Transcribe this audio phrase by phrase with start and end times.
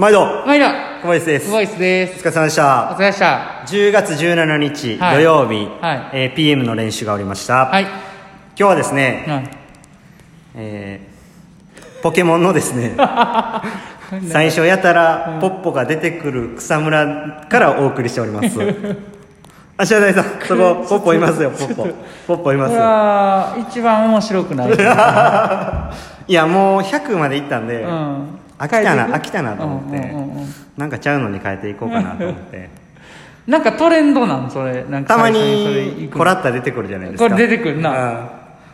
[0.00, 0.46] 毎度。
[0.46, 0.64] 毎度。
[1.02, 1.50] 小林です。
[1.50, 3.64] ボイスでおす疲れ様でしおた疲れでした。
[3.66, 5.16] 10月17日、はい。
[5.16, 6.10] 土曜日、はい。
[6.14, 7.82] えー PM の練習がおりました、はい。
[7.82, 7.92] 今
[8.56, 9.26] 日はですね、
[10.54, 12.96] うんえーポケモンのですね
[14.30, 18.58] 最初やたらポッポが出てくる草むらからお送りしております。
[19.76, 21.88] あしゃだいさん そこポッポいますよポッポ。
[22.26, 22.80] ポッポいますよ。
[22.80, 24.80] は一番面白くない、うん、
[26.26, 27.84] いやもう100までいったんで、
[28.60, 30.54] 飽きたな飽きたなと思って、うんうんうんうん。
[30.76, 32.68] なんかちゃうのに変えていこうかなと思って。
[33.48, 34.84] なんかトレンドなんそれ。
[34.84, 37.30] なんかたまに行くコラッタ出てくるじゃないですか。
[37.30, 37.90] これ出てくるな。
[37.90, 38.28] うん。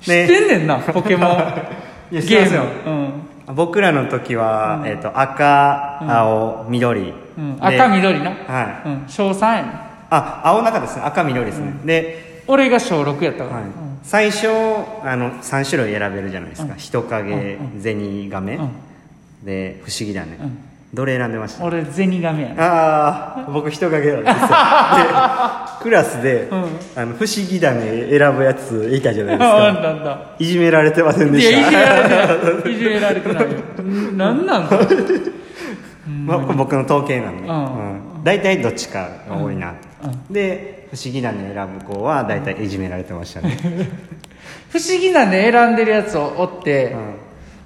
[0.00, 1.38] 知ってんねんなポケモン。
[2.10, 3.12] ゲーム。
[3.54, 8.30] 僕らの時は、えっと赤、青緑、うん、赤緑な。
[8.30, 8.88] はい。
[8.88, 9.72] うん、小3やねん。
[10.10, 11.02] あ青中ですね。
[11.04, 13.64] 赤緑ですね、で、俺が小6やったから、はい。
[14.02, 14.48] 最初
[15.04, 18.70] あの3種類選べるじゃないですか、人影、ゼニガメ、うん
[19.42, 20.58] で不思議だね、うん。
[20.94, 21.64] どれ選んでました？
[21.64, 22.54] 俺ゼニガメやね。
[22.54, 24.38] んああ僕人影なんですよ。
[24.38, 24.44] で
[25.82, 26.48] クラスで、
[26.96, 29.72] あの不思議だね選ぶやついたじゃないですか。
[29.72, 30.34] だんだ。
[30.38, 32.74] いじめられてませんでいやいじめしたられてない。
[32.74, 33.44] いじめられてない。
[33.44, 33.48] よ
[34.16, 34.62] なんだ？
[36.24, 37.64] まあ、僕の統計なんで、うん。
[37.64, 38.24] うん。
[38.24, 39.74] 大体どっちかが多いな、
[40.28, 43.56] で不思議なね選ぶ子は大体いじめられてましたね、
[44.70, 47.14] 不思議なんで選んでるやつをおって、うん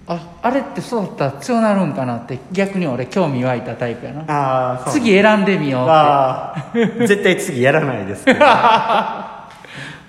[0.06, 4.24] ああれってそうだったら強なるんかなって逆に俺興味湧いたタイプやな。
[4.28, 5.90] ああ次選んでみようって。
[5.90, 8.40] ああ絶対次やらないですけど。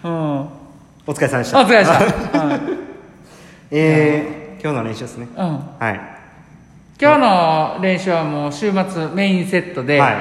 [0.03, 0.39] うん。
[1.05, 1.61] お疲れ様でした。
[1.61, 2.77] お疲れでした、うん。
[3.71, 5.27] えー、今日の練習ですね。
[5.35, 5.99] うん、はい。
[6.99, 10.15] 今日の練習はもう週末メインセットで、はい。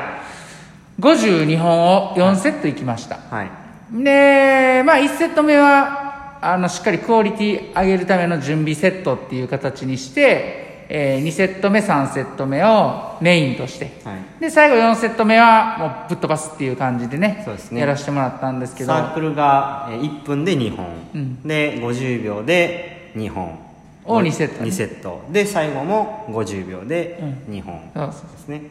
[1.00, 3.50] 52本を4セットいきました、はい。
[3.92, 6.11] でまあ1セット目は
[6.44, 13.92] あのしっかりクオリティ上げるための準備セットっていう形にして、え2セット目3セット目をメインとして。
[14.04, 14.40] はい。
[14.40, 17.80] で最後4セット目はもうぶっ飛ばすっていう感じでねそうですね。
[17.80, 18.92] やらせてもらったんですけど。
[18.92, 21.42] サークルがえー1分で2本、うん。
[21.44, 23.58] で50秒で2本。
[24.04, 24.64] を2セット。
[24.64, 25.22] ね2セット。
[25.30, 27.80] で最後も50秒で2本。
[27.94, 28.62] そうそうですね、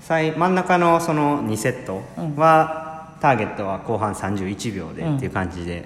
[0.00, 2.00] 最真ん中のその2セット
[2.36, 2.91] は、
[3.22, 5.16] ターゲットは後半31秒でうん。
[5.16, 5.84] っていう感じで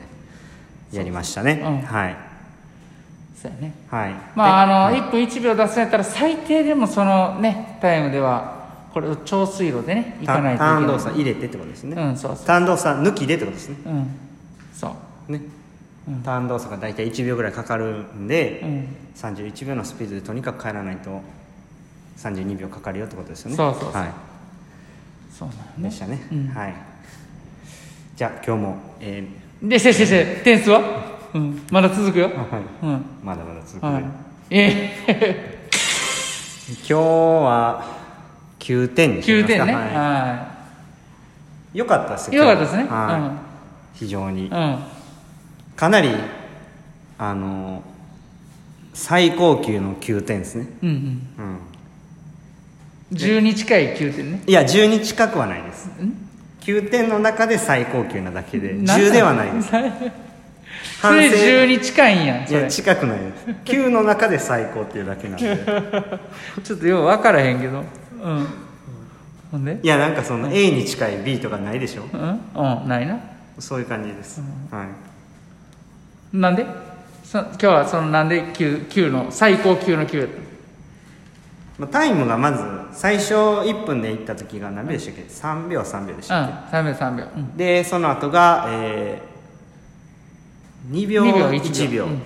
[0.91, 1.81] やりましたね、うん。
[1.83, 2.17] はい。
[3.41, 3.75] そうやね。
[3.91, 4.15] はい。
[4.35, 10.77] まああの、で1分1秒出すんやったら最低でもそのねタイムではこれを長水路でね行タかないといけない。
[10.77, 12.47] ターン動作入れてってことですね、うんそうそう。
[12.47, 13.77] ターン動作抜きでってことですね。
[13.85, 14.07] うん。
[14.73, 14.97] そ
[15.29, 15.33] う。
[15.33, 15.43] ね、
[16.25, 18.89] ターン動作が大体1秒ぐらいかかるんで、うん。
[19.15, 21.21] 31秒のスピードでとにかく帰らないと
[22.17, 23.57] 32秒かかるよってことですよね。
[23.57, 23.93] そうそうそう。
[23.93, 24.11] はい。
[25.31, 25.89] そうなんよね。
[25.91, 26.49] でしたね、うん。
[26.49, 26.96] はい
[28.17, 29.29] じゃあ今日も、え
[29.63, 30.81] でせせせ点数は、
[31.35, 32.31] うん、まだ続くよ？
[32.31, 32.63] ー、はい。
[32.83, 33.05] うん。
[33.23, 34.05] まだまだ続く、はい。
[34.49, 34.91] え
[36.81, 37.85] 今日は
[38.59, 39.65] 9点にし9ました。
[39.65, 39.75] 点ね。
[39.75, 40.49] は、は
[41.75, 41.79] い。
[41.79, 42.85] よかったですいよかったですね。
[42.85, 43.37] は。
[43.95, 43.99] い。
[43.99, 44.57] 非常に、うん。
[44.57, 44.79] うん
[45.77, 46.09] かなり
[47.19, 47.83] あの
[48.95, 50.67] 最高級の9点ですね。
[50.83, 51.59] うんうん。
[53.13, 53.19] うん。
[53.19, 54.43] 12近い9点ね。
[54.47, 55.91] いや12近くはないです
[56.67, 59.69] 9点の中で最高級なだけでなん10ではないです。
[59.71, 59.93] それ
[61.01, 63.73] 反省12近いんやんいや近くないです。
[63.73, 65.57] 9の中で最高っていうだけなんで。
[66.73, 67.79] ょっとよう分からへんけど。
[67.79, 68.47] うん。
[69.53, 69.79] ほんで？
[69.81, 72.03] いやなんかその A に近い B とかないでしょ？
[72.13, 72.41] うん。
[72.81, 72.89] うん。
[72.89, 73.19] ないな。
[73.59, 76.37] そういう感じです、はい。
[76.37, 76.67] なんで？
[77.25, 80.35] そ今日はそのなんで 9, 9の最高級の9やった
[81.79, 87.25] まあタイムがまず最初1分で行った時が何秒でしたっけ？3秒3秒でしたっけ、うん3秒3秒。
[87.37, 87.57] うん。
[87.57, 92.23] でその後が、えー、2秒2秒1秒、うん。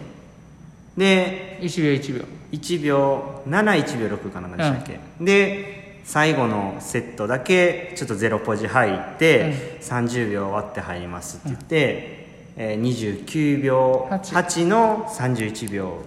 [0.97, 2.25] で1秒1秒。
[2.53, 12.83] 1秒71秒6かなんかでしたっけ、で最後のセットだけちょっとゼロポジ入って、30秒割って入りますって言って、えー、
[13.23, 15.99] 29秒8 8の31秒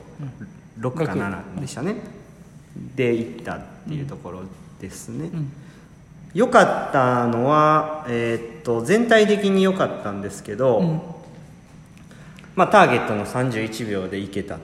[0.81, 1.95] 6か7でしたね、
[2.95, 4.41] でいったっていうところ
[4.79, 5.51] ですね、ん。
[6.33, 11.01] 良かったのは、えーっと全体的に良かったんですけど、うん。
[12.55, 14.57] まあ、ターゲットの31秒でいけた。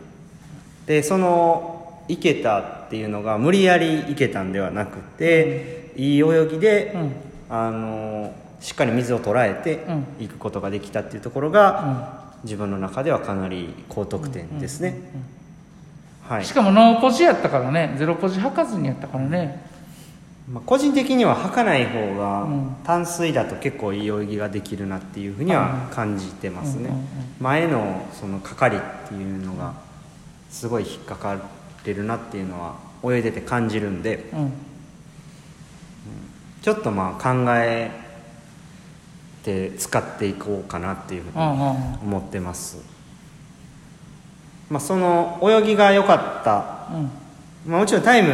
[0.86, 7.12] でそのいけたっていうのが無理やりいけたんではなくて、いい泳ぎで、うん。
[7.50, 10.26] あのしっかり水を捉えてうん。
[10.26, 14.98] いくことができたっていうところが、自分の中ではかなり高得点ですね、
[16.30, 16.46] はい。
[16.46, 17.96] しかもノーポジやったからね。
[17.98, 19.68] ゼロポジ吐かずにやったからね。
[20.48, 22.76] まあ、個人的には履かない方がうん。
[22.84, 27.06] 淡水だと結構いい泳ぎができるなっていうふうには感じてますね、うんうんうん。
[27.40, 29.74] 前のその係っていうのが
[30.52, 31.40] すごい引っかかっ
[31.84, 34.30] てるなっていうのは泳いでて感じるんで。
[34.32, 34.54] うん。
[36.62, 37.90] ちょっとまあ考え
[39.44, 41.58] て使っていこうかなっていうふうにうんうん
[42.02, 42.40] 思って
[44.70, 47.12] まあ、その泳ぎが良かった、うん。
[47.72, 48.34] まあ、もちろんタイム、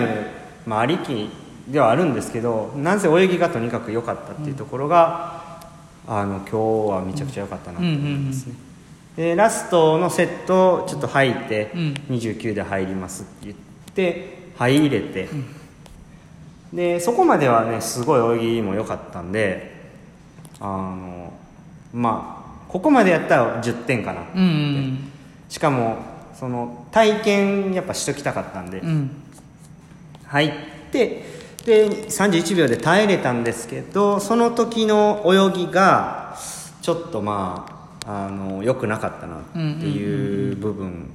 [0.66, 1.30] まあ、ありき
[1.68, 5.60] ではあるんですけどなぜ泳ぎがとにかく良かったっていうところが、
[6.08, 6.58] あの今日
[6.92, 8.54] はめちゃくちゃ良かったなと思いますね、
[9.16, 11.94] でラストのセットをちょっと吐いて、うん。
[12.10, 13.58] 29で入りますって言っ
[13.96, 15.28] て入れて、
[16.72, 19.74] でそこまではねすごい泳ぎも良かったんで
[20.60, 21.34] あの
[21.94, 25.12] まあここまでやったら10点かな、うんうん。
[25.50, 25.98] しかも
[26.40, 29.12] その体験やっぱしときたかったんで、うん。
[30.26, 30.52] 入っ
[30.92, 31.24] て
[31.66, 36.38] で31秒で耐えれたんですけどその時の泳ぎが
[36.82, 41.10] ちょっとまああの良くなかったなっていう部分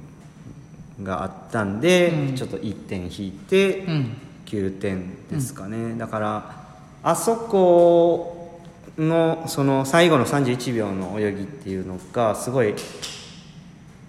[1.03, 2.35] があったんで、うん。
[2.35, 4.17] ちょっと1点引いてうん。
[4.51, 6.55] 9点ですかね、だから
[7.03, 8.59] あそこ
[8.97, 12.75] のその最後の31秒の泳ぎっていうのがすごい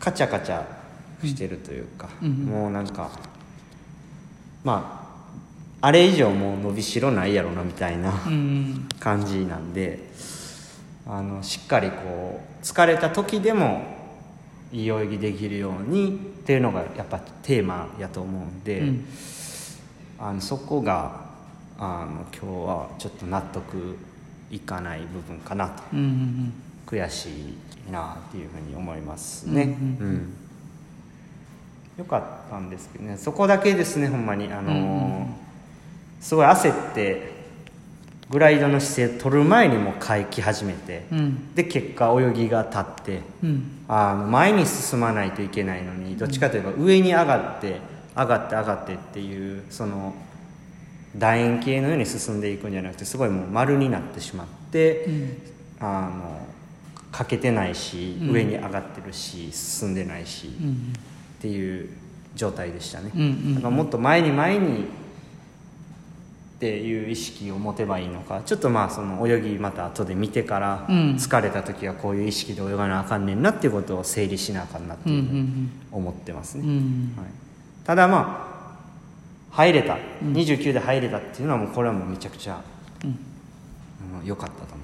[0.00, 0.64] カチャカチャ
[1.26, 2.28] してるというか、うん。
[2.28, 3.10] うんもうなんか
[4.64, 5.08] ま
[5.80, 10.10] ああれ以上もう伸びしろないやろなみたいなうん感じなんで
[11.06, 13.82] あのしっかりこう疲れた時でも
[14.72, 19.04] いい泳ぎできるようにっていうのがやっぱテーマやと思うんで、うん。
[20.18, 21.32] あのそこが
[21.78, 23.96] あの今日はちょっと納得
[24.50, 25.82] いかない部分かなと。
[25.92, 26.52] うんうん
[26.84, 27.28] 悔し
[27.88, 29.70] いなっていうふうに思いますね、うん。
[29.70, 30.34] うん
[32.02, 33.16] よかったんですけどね。
[33.16, 34.52] そこだけですねほんまに。
[34.52, 35.26] あのーうんうん。
[36.20, 37.32] すごい焦って
[38.30, 41.54] グライドの姿勢取る前にも回き始めて、うん。
[41.54, 43.84] で結果泳ぎが立ってうん。
[43.86, 47.80] あの前に進まないといけないのにどっちかといえば上に上がって
[48.16, 50.14] 上がって上がってっていうその
[51.16, 55.36] 楕円形のように進んでいくんじゃなくてすごいもう丸になってしまって、うん。
[55.78, 56.48] あの
[57.12, 58.30] かけてないし、うん。
[58.32, 60.92] 上に上がってるし進んでないし、っうん
[61.42, 61.90] ていう
[62.34, 63.10] 状態でしたね、
[63.56, 71.16] だからもっと前に前にっていう意識を持てばいいのかちょっとまあその泳ぎまた後で見てから、うん。
[71.16, 77.26] 疲れた時はこういう意識で泳がなあかんねんなっていうことを整理しなあかんなっていうふうにん思ってますね、うんはい、
[77.84, 78.78] ただま
[79.50, 80.32] あ入れた、うん。
[80.34, 82.62] 29で入れたっていうのはもうこれはもうめちゃくちゃ
[83.02, 83.10] うん。
[83.10, 83.16] うん
[84.24, 84.74] 良かったと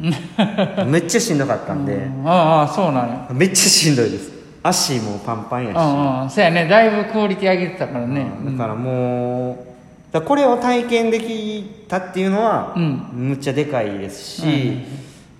[0.81, 0.90] 思う。
[0.90, 2.28] めっちゃしんどかったんで、うん。
[2.28, 3.28] ああそうなんや。
[3.32, 4.38] めっちゃしんどいです
[4.69, 6.31] 足もパンパンやし、うんうん。
[6.31, 6.67] そうやね。
[6.67, 8.20] だいぶクオリティ上げてたからね。
[8.44, 8.56] うん。
[8.56, 9.67] だからも
[10.11, 13.11] うだこれを体験できたっていうのは、うん。
[13.12, 14.85] むっちゃでかいですし、うん。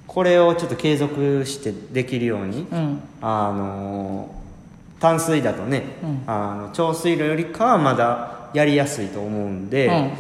[0.07, 3.01] これをちょっと継続してできるように、うん。
[3.21, 4.35] あの
[5.01, 6.23] 淡水だとね、うん。
[6.27, 10.13] あの長水路よりかはまだやりやすいと思うんで、うん。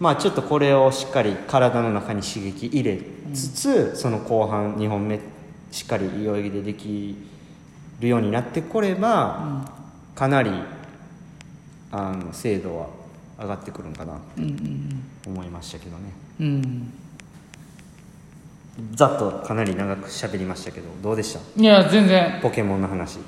[0.00, 3.00] まあちょっとこれをしっかり体の中に刺激入れ
[3.34, 5.20] つつ、その後半2本目
[5.70, 7.35] しっかりいい泳ぎでできる
[8.00, 9.64] ようになってこれば、
[10.14, 10.50] かなり
[11.92, 12.86] あの精度は
[13.38, 14.14] 上がってくるんかな。
[14.14, 15.02] とうんうん。
[15.26, 16.02] 思いましたけどね。
[16.40, 16.46] うん。
[16.46, 16.92] うん
[18.94, 21.40] ざっとかなり長く喋りましたけどどうでした？
[21.58, 22.40] いや全然。
[22.42, 23.18] ポケモンの話。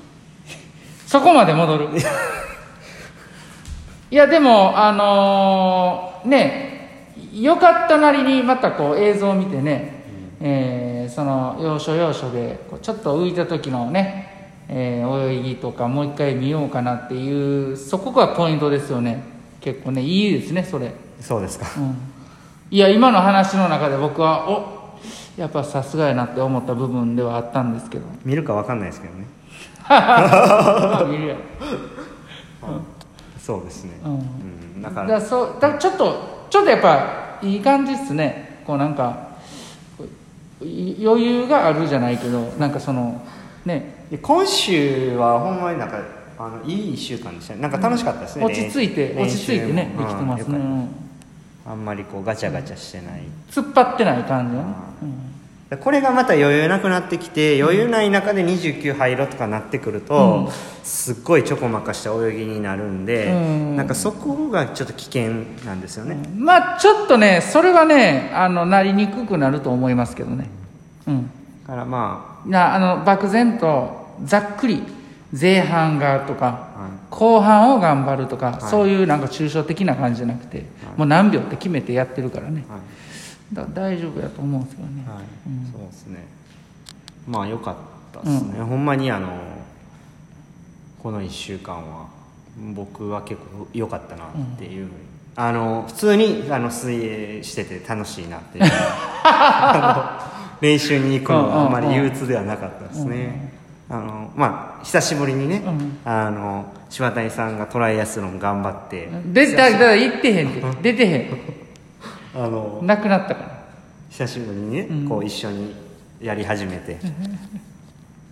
[1.07, 1.87] そこまで戻る。
[4.11, 6.69] いやでもあのーね
[7.33, 10.03] よかったなりにまたこう映像を見てね、
[10.41, 14.38] えーその要所要所でちょっと浮いた時のね、
[14.69, 19.23] えー泳ぎとかもう一回見ようかなっていうそこがポイントですよね。
[19.61, 21.65] 結構ねいいですねそれ、そうですか。
[21.77, 21.97] うん、
[22.71, 24.79] いや今の話の中で僕はお
[25.37, 28.05] やっぱさすがやなって思った部分ではあったんですけど。
[28.23, 29.25] 見るかわかんないですけどね。
[29.89, 31.39] まあ見るやろ
[33.39, 34.11] そうですね、うん。
[34.11, 38.61] うん、だかららそうだちょっとちょっとやっぱいい感じっすね。
[38.67, 39.29] こうなんか
[40.61, 43.25] い余裕があるじゃないけどなんかその
[43.65, 45.99] ねで今週はほんまになんか
[46.37, 47.61] あのいい1週間でしたね。
[47.61, 50.89] なんか楽しかったですね、落ち着いて練落ち着いてねできてますね、うん
[51.67, 54.73] あんまりこうガチャガチャしてない、突っ張ってない感じよね、
[55.69, 60.51] でこれがまた余裕なくなってきて余裕ない中で29入ろうとかなってくると、うん。
[60.83, 63.75] すっごいちょこまかした泳ぎになるんで、うん。
[63.75, 65.31] なんかそこがちょっと危険
[65.63, 66.43] なんですよね、うん。
[66.43, 70.49] まあちょっとねそれはねあのなりにくくなると思いますけどね。
[71.05, 71.29] うん。
[71.67, 74.83] だからまなあの漠然とざっくり
[75.39, 76.69] 前半がとか
[77.09, 78.61] 後半を頑張るとか、い。
[78.69, 82.63] そういうなんか抽象的な感じじゃなくて、もう何秒って決めてやってるからね。
[82.69, 83.55] はい。
[83.55, 85.23] だ大丈夫やと思うんですけどね、はい。
[85.47, 85.71] うん。
[85.71, 86.27] そうですね。
[87.27, 87.75] まあ良かっ
[88.13, 89.29] たですね、ほんまにあの
[91.01, 92.07] この1週間は
[92.73, 94.89] 僕は結構良かったなっていう、
[95.35, 98.65] あの普通にあの水泳してて楽しいなっていう。
[100.61, 103.53] 練習に行くのがあんまり憂鬱ではなかったですね、
[103.89, 105.97] あのまあ久しぶりにね、うん。
[106.05, 111.31] あの柴谷さんがトライアスロン頑張って、でだだから行ってへんって出てへ
[112.35, 113.59] あのんなくなったから。
[114.11, 115.07] 久しぶりにね、うん。
[115.07, 115.75] こう一緒に
[116.19, 116.97] やり始めて、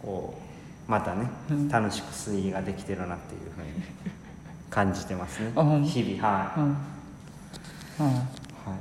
[0.01, 0.39] こ
[0.87, 1.69] うまたね、うん。
[1.69, 3.67] 楽しく水泳ができてるなっていうふうに
[4.69, 5.51] 感じてますね。
[5.85, 8.23] 日々はい、うん、うんはい。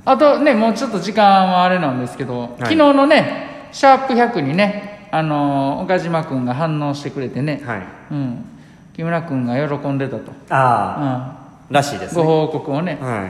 [0.05, 7.81] あとねもうちょっと時間はあれなんですけど、昨日のねシャープ100にねあの岡島君が反応してくれてね、はい。
[8.11, 8.45] うん、
[8.93, 11.37] 木村君が喜んでたと、あ
[11.69, 13.29] あ、らしいですごね報告をね、は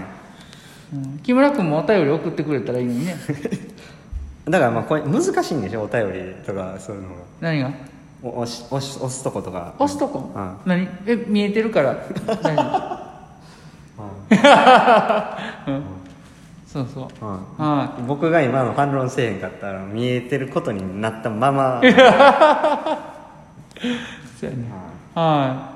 [0.94, 1.20] うん。
[1.20, 3.16] 木村君もお便り送ってくれたらいいのにね。
[4.48, 5.84] い だからまあこれ難しいんでしょ？
[5.84, 7.10] お便りとかそういうの。
[7.10, 7.72] が何が？
[8.24, 9.74] お押し押し押すとことか。
[9.78, 10.56] 押すとこ、うん。
[10.66, 10.88] 何？
[11.06, 11.96] え見えてるから。
[12.26, 13.08] 大丈夫
[16.68, 17.08] そうそう。
[17.22, 17.30] うん。
[17.58, 21.82] は僕が今の反論せえへんかったら見えてることになったまま。
[21.82, 21.92] い
[24.40, 24.70] そうやね。
[25.16, 25.74] は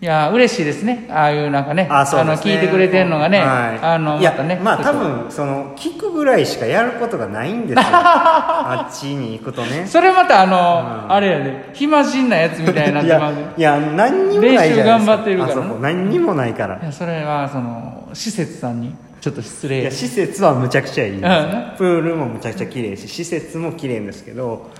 [0.00, 0.04] い。
[0.04, 0.06] い。
[0.06, 1.08] や嬉しいですね。
[1.10, 7.80] ああいうなんかねあそ聞いてくれてるのがね、はい、あのまたねまあ多分その聞くぐらいしかやることがないんですよ。
[7.82, 9.86] あっちに行くとね。
[9.86, 11.12] それまたあの、うん。
[11.12, 11.70] あれやで。
[11.72, 15.06] 暇人なやつみたいになっいやいや何にもないじゃないですか。
[15.06, 15.60] 練習頑張ってるからな。
[15.60, 16.76] あそこ何にもないから。
[16.76, 24.70] いやそれはその施設さんにちょっと失い礼や施設はむちゃくちゃいいうんプールもむちゃくちゃ綺麗し施設も綺麗ですけど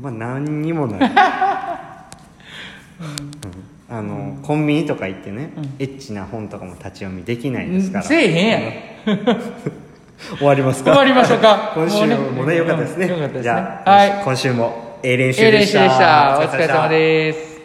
[0.00, 1.16] まあ何にもない、 うん。
[3.90, 8.04] あのコンビニとか行ってね、エッチな本とかも立ち読みできないですから。
[8.04, 8.48] せえへん
[9.06, 9.18] やん。
[10.38, 10.92] 終わりますか？
[10.92, 11.72] 終わりましょうか。
[11.74, 13.06] 今週もね良かったですね。
[13.06, 13.42] うんよかったですね。
[13.42, 14.20] じゃあ、はい。
[14.24, 16.38] 今週もええ練習でした。
[16.38, 17.57] お疲れ様です